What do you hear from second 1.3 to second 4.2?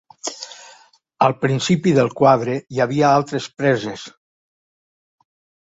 principi del quadre hi havia altres preses.